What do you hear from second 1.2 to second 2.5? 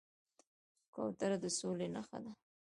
د سولې نښه ده